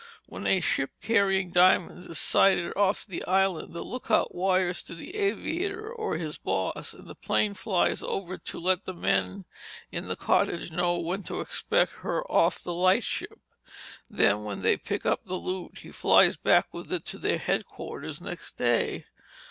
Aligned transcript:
When 0.25 0.47
a 0.47 0.61
ship 0.61 0.89
carrying 0.99 1.51
diamonds 1.51 2.07
is 2.07 2.17
sighted 2.17 2.75
off 2.75 3.05
the 3.05 3.23
Island, 3.27 3.73
the 3.75 3.83
lookout 3.83 4.33
wires 4.33 4.81
to 4.81 4.95
the 4.95 5.15
aviator 5.15 5.93
or 5.93 6.17
his 6.17 6.39
boss 6.39 6.95
and 6.95 7.07
the 7.07 7.13
plane 7.13 7.53
flies 7.53 8.01
over 8.01 8.39
to 8.39 8.59
let 8.59 8.85
the 8.85 8.95
men 8.95 9.45
in 9.91 10.07
the 10.07 10.15
cottage 10.15 10.71
know 10.71 10.97
when 10.97 11.21
to 11.25 11.39
expect 11.39 12.01
her 12.01 12.23
off 12.31 12.63
the 12.63 12.73
lightship. 12.73 13.39
Then 14.09 14.43
when 14.43 14.63
they 14.63 14.75
pick 14.75 15.05
up 15.05 15.25
the 15.25 15.35
loot, 15.35 15.77
he 15.83 15.91
flies 15.91 16.35
back 16.35 16.73
with 16.73 16.91
it 16.91 17.05
to 17.05 17.19
their 17.19 17.37
headquarters 17.37 18.19
next 18.19 18.57
day. 18.57 19.05